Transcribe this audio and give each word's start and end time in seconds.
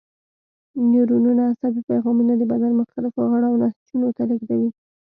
نیورونونه 0.91 1.41
عصبي 1.51 1.81
پیغامونه 1.89 2.33
د 2.37 2.43
بدن 2.51 2.71
مختلفو 2.81 3.21
غړو 3.31 3.47
او 3.49 3.55
نسجونو 3.61 4.07
ته 4.17 4.23
لېږدوي. 4.29 4.69